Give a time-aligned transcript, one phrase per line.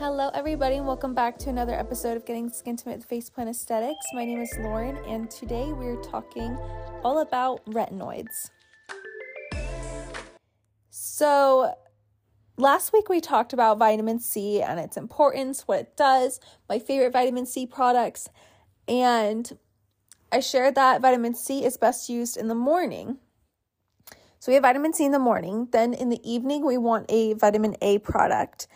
[0.00, 4.06] Hello, everybody, and welcome back to another episode of Getting Skintimate with Faceplant Aesthetics.
[4.14, 6.56] My name is Lauren, and today we're talking
[7.04, 8.48] all about retinoids.
[10.88, 11.74] So,
[12.56, 17.12] last week we talked about vitamin C and its importance, what it does, my favorite
[17.12, 18.30] vitamin C products,
[18.88, 19.58] and
[20.32, 23.18] I shared that vitamin C is best used in the morning.
[24.38, 27.34] So, we have vitamin C in the morning, then in the evening, we want a
[27.34, 28.66] vitamin A product.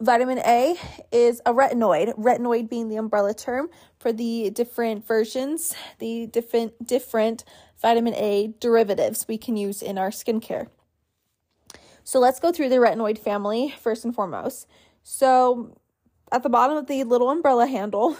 [0.00, 0.76] Vitamin A
[1.12, 7.44] is a retinoid, retinoid being the umbrella term for the different versions, the different different
[7.80, 10.68] vitamin A derivatives we can use in our skincare.
[12.02, 14.66] So let's go through the retinoid family first and foremost.
[15.02, 15.76] So
[16.32, 18.16] at the bottom of the little umbrella handle,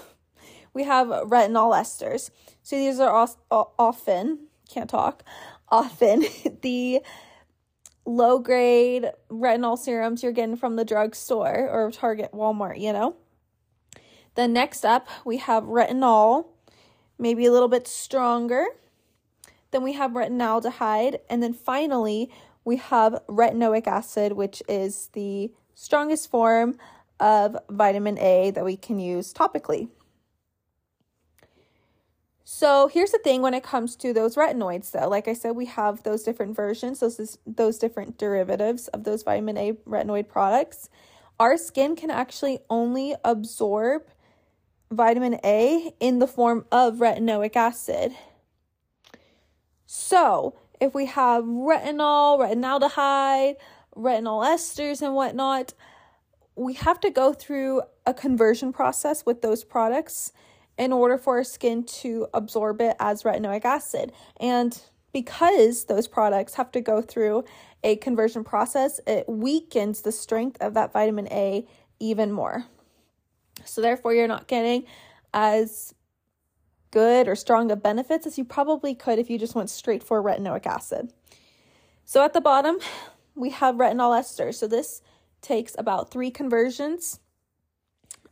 [0.74, 2.30] we have retinol esters.
[2.62, 5.22] So these are often, can't talk,
[5.68, 6.24] often
[6.62, 7.02] the
[8.04, 13.16] low grade retinol serums you're getting from the drugstore or Target, Walmart, you know.
[14.34, 16.46] Then next up, we have retinol,
[17.18, 18.64] maybe a little bit stronger.
[19.70, 21.18] Then we have retinaldehyde.
[21.30, 22.30] And then finally,
[22.64, 26.76] we have retinoic acid, which is the strongest form
[27.20, 29.88] of vitamin A that we can use topically.
[32.56, 35.08] So here's the thing when it comes to those retinoids though.
[35.08, 39.56] Like I said, we have those different versions, those those different derivatives of those vitamin
[39.56, 40.88] A retinoid products.
[41.40, 44.02] Our skin can actually only absorb
[44.88, 48.12] vitamin A in the form of retinoic acid.
[49.84, 53.56] So, if we have retinol, retinaldehyde,
[53.96, 55.74] retinol esters, and whatnot,
[56.54, 60.32] we have to go through a conversion process with those products
[60.78, 64.12] in order for our skin to absorb it as retinoic acid.
[64.38, 64.80] And
[65.12, 67.44] because those products have to go through
[67.84, 71.66] a conversion process, it weakens the strength of that vitamin A
[72.00, 72.64] even more.
[73.64, 74.84] So, therefore, you're not getting
[75.32, 75.94] as
[76.90, 80.22] good or strong of benefits as you probably could if you just went straight for
[80.22, 81.12] retinoic acid.
[82.04, 82.78] So, at the bottom,
[83.36, 84.50] we have retinol ester.
[84.50, 85.00] So, this
[85.40, 87.20] takes about three conversions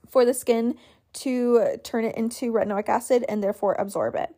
[0.09, 0.77] for the skin
[1.15, 4.35] to turn it into retinoic acid and therefore absorb it.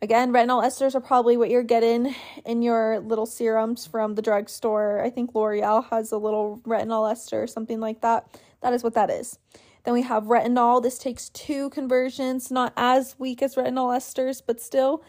[0.00, 2.14] Again, retinol esters are probably what you're getting
[2.46, 5.02] in your little serums from the drugstore.
[5.02, 8.40] I think L'Oreal has a little retinol ester or something like that.
[8.60, 9.40] That is what that is.
[9.84, 10.82] Then we have retinol.
[10.82, 15.02] This takes two conversions, not as weak as retinol esters, but still,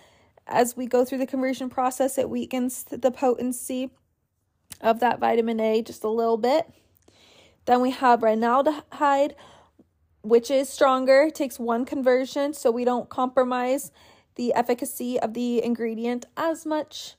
[0.48, 3.92] as we go through the conversion process, it weakens the potency
[4.82, 6.68] of that vitamin A just a little bit.
[7.66, 9.34] Then we have retinaldehyde,
[10.22, 13.92] which is stronger, takes one conversion, so we don't compromise
[14.36, 17.16] the efficacy of the ingredient as much.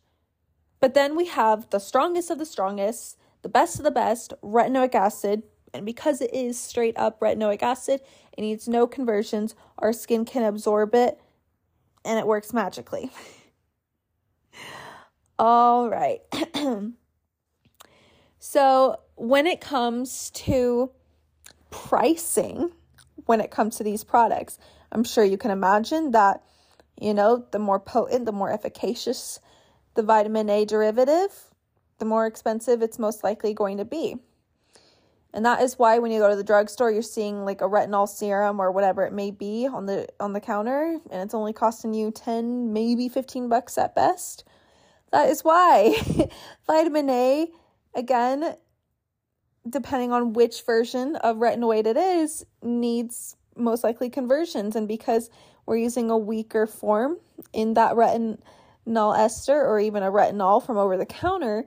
[0.80, 4.94] But then we have the strongest of the strongest, the best of the best, retinoic
[4.94, 5.42] acid.
[5.72, 8.00] And because it is straight up retinoic acid,
[8.36, 9.54] it needs no conversions.
[9.78, 11.20] Our skin can absorb it
[12.04, 13.10] and it works magically.
[15.38, 16.20] All right.
[18.38, 20.90] so, when it comes to
[21.70, 22.72] pricing,
[23.30, 24.58] when it comes to these products.
[24.90, 26.42] I'm sure you can imagine that,
[27.00, 29.38] you know, the more potent, the more efficacious
[29.94, 31.30] the vitamin A derivative,
[32.00, 34.16] the more expensive it's most likely going to be.
[35.32, 38.08] And that is why when you go to the drugstore, you're seeing like a retinol
[38.08, 41.94] serum or whatever it may be on the on the counter, and it's only costing
[41.94, 44.42] you 10, maybe 15 bucks at best.
[45.12, 45.94] That is why
[46.66, 47.48] vitamin A,
[47.94, 48.56] again,
[49.68, 54.76] depending on which version of retinoid it is, needs most likely conversions.
[54.76, 55.30] And because
[55.66, 57.18] we're using a weaker form
[57.52, 61.66] in that retinol ester or even a retinol from over the counter,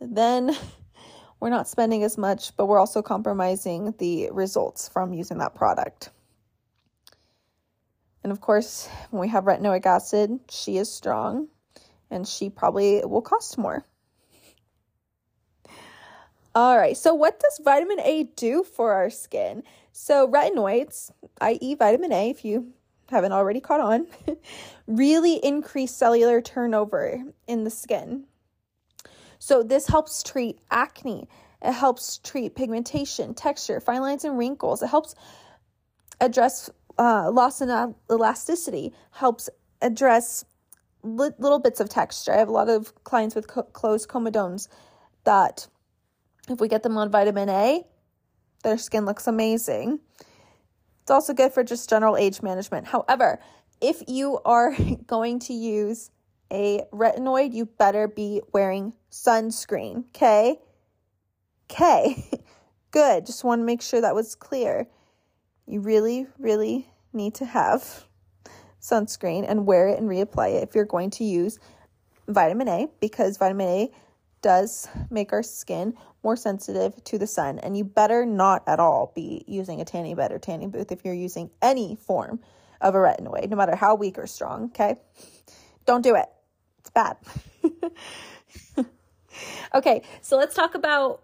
[0.00, 0.56] then
[1.40, 6.10] we're not spending as much, but we're also compromising the results from using that product.
[8.22, 11.48] And of course, when we have retinoic acid, she is strong
[12.10, 13.84] and she probably will cost more.
[16.56, 19.64] All right, so what does vitamin A do for our skin?
[19.90, 22.72] So, retinoids, i.e., vitamin A, if you
[23.08, 24.06] haven't already caught on,
[24.86, 28.26] really increase cellular turnover in the skin.
[29.40, 31.28] So, this helps treat acne,
[31.60, 34.80] it helps treat pigmentation, texture, fine lines, and wrinkles.
[34.80, 35.16] It helps
[36.20, 39.50] address uh, loss in elasticity, helps
[39.82, 40.44] address
[41.02, 42.32] li- little bits of texture.
[42.32, 44.68] I have a lot of clients with co- closed comedones
[45.24, 45.66] that
[46.48, 47.84] if we get them on vitamin A,
[48.62, 50.00] their skin looks amazing.
[51.02, 52.86] It's also good for just general age management.
[52.86, 53.38] However,
[53.80, 54.74] if you are
[55.06, 56.10] going to use
[56.52, 60.58] a retinoid, you better be wearing sunscreen, okay?
[61.70, 62.30] Okay.
[62.90, 63.26] Good.
[63.26, 64.86] Just want to make sure that was clear.
[65.66, 68.06] You really, really need to have
[68.80, 71.58] sunscreen and wear it and reapply it if you're going to use
[72.28, 73.90] vitamin A because vitamin A
[74.44, 77.58] does make our skin more sensitive to the sun.
[77.58, 81.02] And you better not at all be using a tanning bed or tanning booth if
[81.02, 82.40] you're using any form
[82.82, 84.64] of a retinoid, no matter how weak or strong.
[84.66, 84.96] Okay.
[85.86, 86.26] Don't do it.
[86.80, 87.16] It's bad.
[89.74, 90.02] okay.
[90.20, 91.22] So let's talk about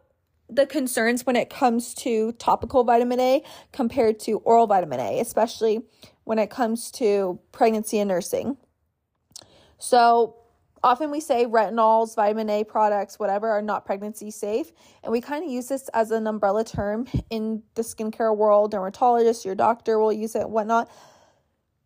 [0.49, 5.83] the concerns when it comes to topical vitamin A compared to oral vitamin A, especially
[6.25, 8.57] when it comes to pregnancy and nursing.
[9.77, 10.37] So,
[10.83, 14.73] often we say retinols, vitamin A products, whatever, are not pregnancy safe.
[15.03, 18.73] And we kind of use this as an umbrella term in the skincare world.
[18.73, 20.91] Dermatologists, your doctor will use it, whatnot,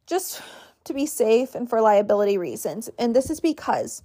[0.07, 0.43] just
[0.85, 2.91] to be safe and for liability reasons.
[2.99, 4.03] And this is because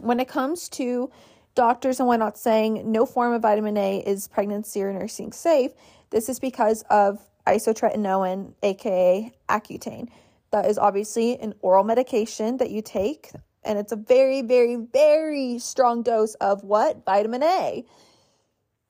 [0.00, 1.10] when it comes to
[1.54, 5.72] doctors and whatnot saying no form of vitamin A is pregnancy or nursing safe,
[6.10, 10.08] this is because of isotretinoin, aka Accutane.
[10.50, 13.30] That is obviously an oral medication that you take,
[13.66, 17.04] and it's a very, very, very strong dose of what?
[17.04, 17.84] Vitamin A.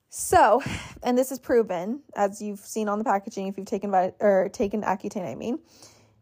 [0.08, 0.62] So,
[1.02, 4.82] and this is proven, as you've seen on the packaging, if you've taken or taken
[4.82, 5.58] Accutane, I mean,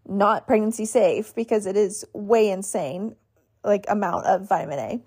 [0.06, 3.16] not pregnancy safe because it is way insane,
[3.62, 5.02] like amount of vitamin A.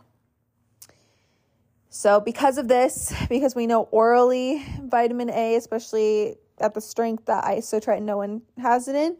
[1.89, 7.43] So, because of this, because we know orally vitamin A, especially at the strength that
[7.43, 9.17] isotretinoin has it in,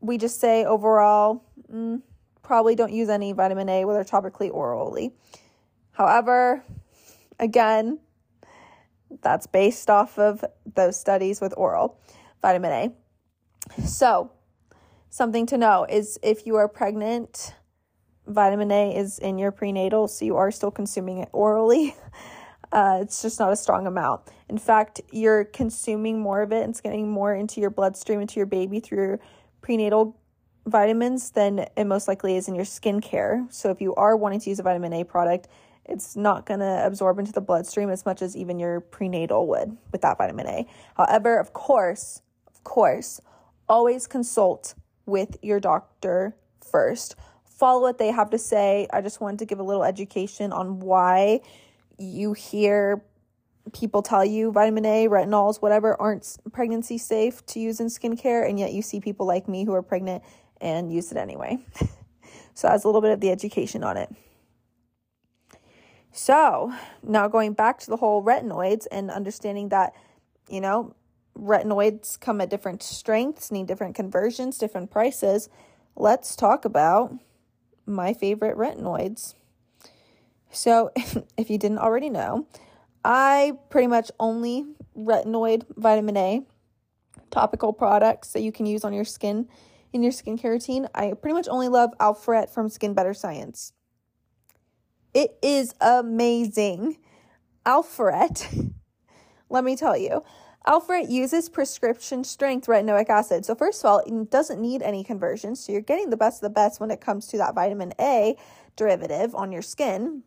[0.00, 2.00] we just say overall, mm,
[2.48, 5.12] probably don't use any vitamin A, whether topically or orally.
[5.92, 6.64] However,
[7.38, 7.98] again,
[9.20, 10.42] that's based off of
[10.74, 12.00] those studies with oral
[12.40, 13.84] vitamin A.
[13.84, 14.32] So,
[15.10, 17.54] something to know is if you are pregnant,
[18.26, 21.94] vitamin A is in your prenatal, so you are still consuming it orally.
[22.70, 24.20] Uh, it's just not a strong amount.
[24.50, 28.38] In fact, you're consuming more of it and it's getting more into your bloodstream, into
[28.38, 29.20] your baby through your
[29.62, 30.18] prenatal
[30.70, 33.52] vitamins than it most likely is in your skincare.
[33.52, 35.48] So if you are wanting to use a vitamin A product,
[35.84, 39.76] it's not going to absorb into the bloodstream as much as even your prenatal would
[39.90, 40.66] with that vitamin A.
[40.96, 43.20] However, of course, of course,
[43.68, 44.74] always consult
[45.06, 47.16] with your doctor first.
[47.44, 48.86] Follow what they have to say.
[48.92, 51.40] I just wanted to give a little education on why
[51.98, 53.02] you hear
[53.72, 58.58] people tell you vitamin A, retinols, whatever aren't pregnancy safe to use in skincare, and
[58.58, 60.22] yet you see people like me who are pregnant
[60.60, 61.58] and use it anyway.
[62.54, 64.10] so that's a little bit of the education on it.
[66.12, 66.72] So
[67.02, 69.92] now going back to the whole retinoids and understanding that,
[70.48, 70.94] you know,
[71.38, 75.48] retinoids come at different strengths, need different conversions, different prices.
[75.94, 77.14] Let's talk about
[77.86, 79.34] my favorite retinoids.
[80.50, 80.90] So,
[81.36, 82.46] if you didn't already know,
[83.04, 84.66] I pretty much only
[84.96, 86.46] retinoid vitamin A
[87.30, 89.48] topical products that you can use on your skin
[89.92, 90.86] in your skincare routine.
[90.94, 93.72] I pretty much only love Alpharet from Skin Better Science.
[95.14, 96.98] It is amazing.
[97.64, 98.72] Alpharet,
[99.48, 100.22] let me tell you,
[100.66, 103.44] Alpharet uses prescription strength retinoic acid.
[103.44, 105.56] So, first of all, it doesn't need any conversion.
[105.56, 108.36] So, you're getting the best of the best when it comes to that vitamin A
[108.76, 110.22] derivative on your skin.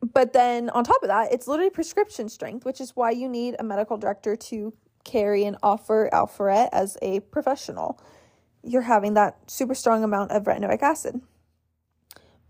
[0.00, 3.56] But then on top of that, it's literally prescription strength, which is why you need
[3.58, 4.72] a medical director to
[5.08, 8.00] carry and offer Alpharet as a professional.
[8.62, 11.20] You're having that super strong amount of retinoic acid.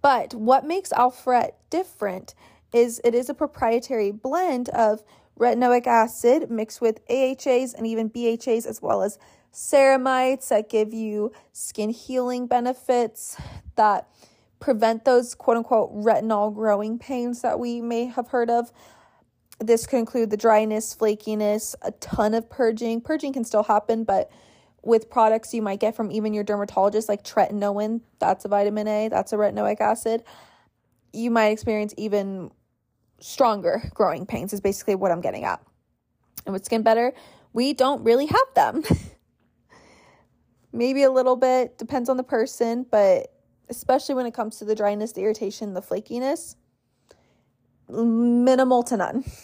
[0.02, 2.34] But what makes Alpharet different
[2.72, 5.02] is it is a proprietary blend of
[5.38, 9.18] retinoic acid mixed with AHAs and even BHAs, as well as
[9.52, 13.36] ceramides that give you skin healing benefits
[13.76, 14.08] that
[14.60, 18.72] prevent those quote unquote retinol growing pains that we may have heard of.
[19.60, 23.00] This could include the dryness, flakiness, a ton of purging.
[23.00, 24.30] Purging can still happen, but
[24.82, 29.08] with products you might get from even your dermatologist, like tretinoin, that's a vitamin A,
[29.08, 30.22] that's a retinoic acid,
[31.12, 32.50] you might experience even
[33.20, 35.60] stronger growing pains, is basically what I'm getting at.
[36.46, 37.12] And with Skin Better,
[37.52, 38.84] we don't really have them.
[40.72, 43.32] Maybe a little bit, depends on the person, but
[43.68, 46.54] especially when it comes to the dryness, the irritation, the flakiness,
[47.88, 49.24] minimal to none.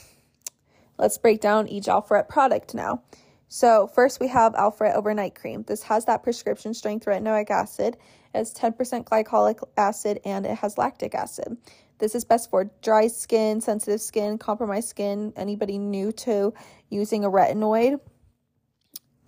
[0.98, 3.02] Let's break down each Alpharet product now.
[3.48, 5.64] So, first we have Alpharet Overnight Cream.
[5.66, 7.96] This has that prescription strength retinoic acid,
[8.34, 11.56] it has 10% glycolic acid, and it has lactic acid.
[11.98, 16.52] This is best for dry skin, sensitive skin, compromised skin, anybody new to
[16.90, 18.00] using a retinoid.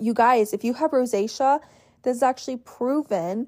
[0.00, 1.60] You guys, if you have rosacea,
[2.02, 3.46] this is actually proven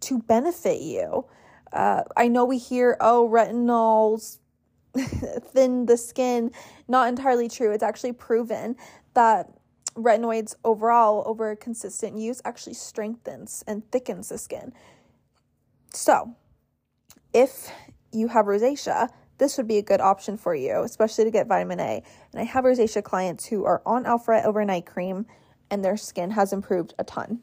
[0.00, 1.26] to benefit you.
[1.72, 4.38] Uh, I know we hear, oh, retinols
[5.52, 6.50] thin the skin.
[6.88, 7.72] Not entirely true.
[7.72, 8.76] It's actually proven
[9.14, 9.50] that
[9.96, 14.72] retinoids overall, over consistent use, actually strengthens and thickens the skin.
[15.92, 16.34] So,
[17.32, 17.70] if
[18.12, 19.08] you have rosacea,
[19.38, 22.02] this would be a good option for you, especially to get vitamin A.
[22.32, 25.26] And I have rosacea clients who are on Alpharet overnight cream
[25.70, 27.40] and their skin has improved a ton.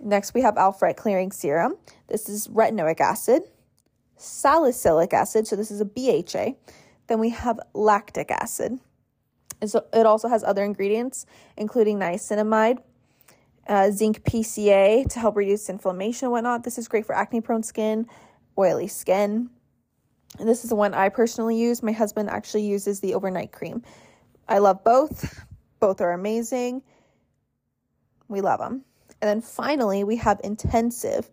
[0.00, 1.76] Next, we have Alpharet clearing serum.
[2.08, 3.42] This is retinoic acid,
[4.16, 6.54] salicylic acid, so this is a BHA.
[7.06, 8.78] Then we have lactic acid.
[9.60, 12.78] And so It also has other ingredients, including niacinamide,
[13.68, 16.64] uh, zinc PCA to help reduce inflammation and whatnot.
[16.64, 18.06] This is great for acne prone skin,
[18.58, 19.50] oily skin.
[20.38, 21.82] And this is the one I personally use.
[21.82, 23.82] My husband actually uses the overnight cream.
[24.48, 25.44] I love both.
[25.80, 26.82] Both are amazing.
[28.28, 28.84] We love them.
[29.20, 31.30] And then finally, we have intensive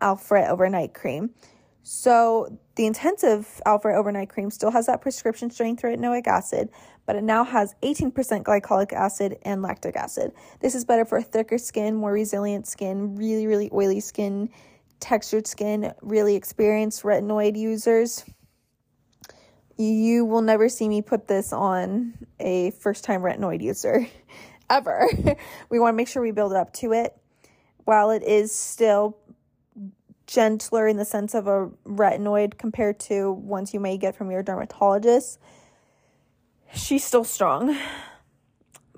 [0.00, 1.30] Alpharet overnight cream.
[1.88, 6.68] So the intensive Alpharet overnight cream still has that prescription strength retinoic acid,
[7.06, 8.10] but it now has 18%
[8.42, 10.32] glycolic acid and lactic acid.
[10.58, 14.50] This is better for thicker skin, more resilient skin, really, really oily skin,
[14.98, 18.24] textured skin, really experienced retinoid users.
[19.78, 24.08] You will never see me put this on a first time retinoid user
[24.68, 25.08] ever.
[25.70, 27.16] we want to make sure we build up to it.
[27.84, 29.16] While it is still
[30.26, 34.42] gentler in the sense of a retinoid compared to ones you may get from your
[34.42, 35.38] dermatologist.
[36.74, 37.76] She's still strong,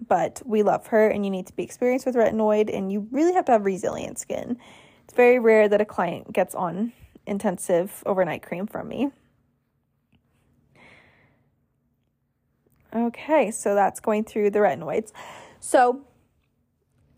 [0.06, 3.34] but we love her, and you need to be experienced with retinoid, and you really
[3.34, 4.58] have to have resilient skin.
[5.04, 6.92] It's very rare that a client gets on
[7.26, 9.10] intensive overnight cream from me.
[12.94, 15.12] Okay, so that's going through the retinoids.
[15.60, 16.00] So,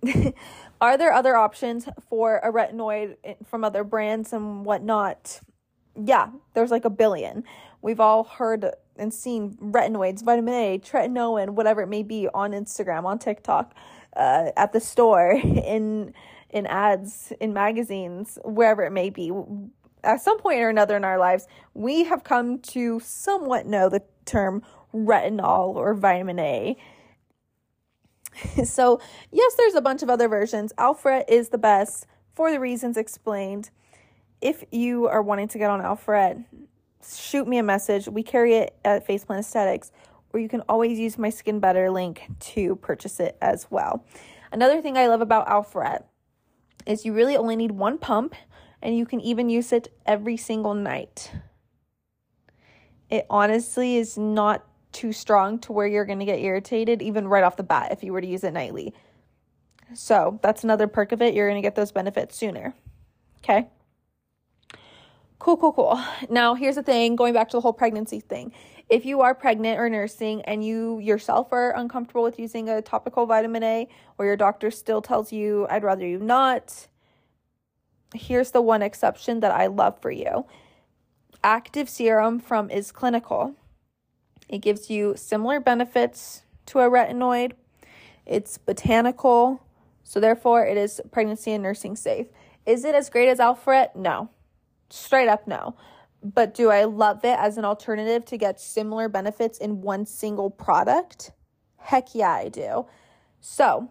[0.81, 3.17] Are there other options for a retinoid
[3.47, 5.41] from other brands and whatnot?
[5.95, 7.45] Yeah, there's like a billion.
[7.83, 8.67] We've all heard
[8.97, 13.75] and seen retinoids, vitamin A, tretinoin, whatever it may be on Instagram, on TikTok,
[14.17, 16.15] uh, at the store, in
[16.51, 19.33] in ads, in magazines, wherever it may be.
[20.03, 24.03] At some point or another in our lives, we have come to somewhat know the
[24.25, 24.63] term
[24.95, 26.77] retinol or vitamin A.
[28.65, 30.73] so, yes, there's a bunch of other versions.
[30.79, 33.71] Alpharet is the best for the reasons explained.
[34.41, 36.45] If you are wanting to get on Alpharet,
[37.07, 38.09] shoot me a message.
[38.09, 39.93] We carry it at Faceplant Aesthetics,
[40.33, 44.05] or you can always use my Skin Better link to purchase it as well.
[44.53, 46.05] Another thing I love about Alpharet
[46.87, 48.35] is you really only need one pump,
[48.83, 51.31] and you can even use it every single night.
[53.11, 57.45] It honestly is not too strong to where you're going to get irritated even right
[57.45, 58.95] off the bat if you were to use it nightly.
[59.95, 61.35] So, that's another perk of it.
[61.35, 62.75] You're going to get those benefits sooner.
[63.43, 63.69] Okay?
[65.41, 66.01] Cool, cool, cool.
[66.29, 68.53] Now, here's the thing going back to the whole pregnancy thing.
[68.91, 73.25] If you are pregnant or nursing and you yourself are uncomfortable with using a topical
[73.25, 76.89] vitamin A, or your doctor still tells you, I'd rather you not,
[78.15, 80.45] here's the one exception that I love for you
[81.43, 83.55] active serum from Is Clinical.
[84.51, 87.53] It gives you similar benefits to a retinoid.
[88.27, 89.65] It's botanical,
[90.03, 92.27] so therefore it is pregnancy and nursing safe.
[92.67, 93.95] Is it as great as Alpharet?
[93.95, 94.29] No.
[94.91, 95.77] Straight up no.
[96.21, 100.51] But do I love it as an alternative to get similar benefits in one single
[100.51, 101.31] product?
[101.77, 102.87] Heck yeah, I do.
[103.41, 103.89] So,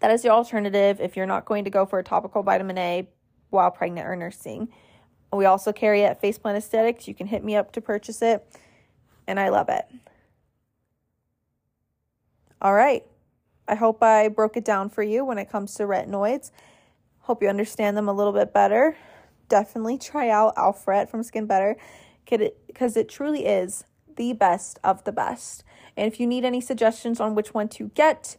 [0.00, 3.08] that is your alternative if you're not going to go for a topical vitamin A
[3.48, 4.68] while pregnant or nursing.
[5.32, 7.08] We also carry it at Faceplant Aesthetics.
[7.08, 8.46] You can hit me up to purchase it
[9.28, 9.84] and I love it.
[12.60, 13.04] All right.
[13.68, 16.50] I hope I broke it down for you when it comes to retinoids.
[17.20, 18.96] Hope you understand them a little bit better.
[19.48, 21.76] Definitely try out Alpharet from Skin Better
[22.26, 23.84] because it truly is
[24.16, 25.62] the best of the best.
[25.96, 28.38] And if you need any suggestions on which one to get,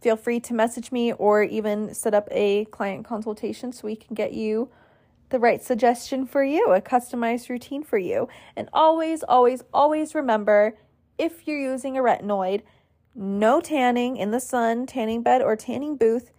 [0.00, 4.14] feel free to message me or even set up a client consultation so we can
[4.14, 4.70] get you
[5.30, 8.28] the right suggestion for you, a customized routine for you.
[8.56, 10.76] And always, always, always remember
[11.18, 12.62] if you're using a retinoid,
[13.14, 16.32] no tanning in the sun, tanning bed, or tanning booth,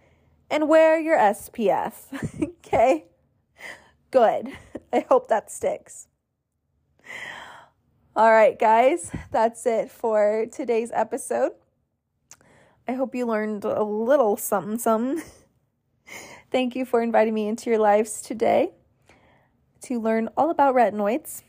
[0.50, 2.42] and wear your SPF.
[2.58, 3.06] okay?
[4.10, 4.48] Good.
[4.92, 6.08] I hope that sticks.
[8.14, 11.52] All right, guys, that's it for today's episode.
[12.86, 15.24] I hope you learned a little something, something.
[16.50, 18.72] Thank you for inviting me into your lives today
[19.82, 21.42] to learn all about retinoids.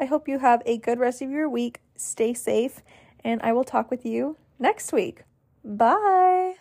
[0.00, 1.80] I hope you have a good rest of your week.
[1.96, 2.82] Stay safe,
[3.22, 5.22] and I will talk with you next week.
[5.64, 6.54] Bye.